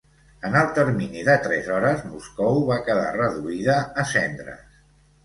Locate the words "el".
0.59-0.69